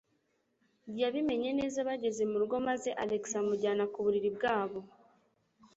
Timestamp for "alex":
3.03-3.23